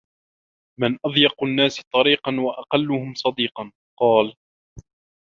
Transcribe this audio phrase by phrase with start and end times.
[0.79, 4.35] مَنْ أَضْيَقُ النَّاسِ طَرِيقًا وَأَقَلُّهُمْ صَدِيقًا؟ قَالَ